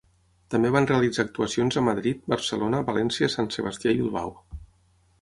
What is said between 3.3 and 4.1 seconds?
Sant Sebastià i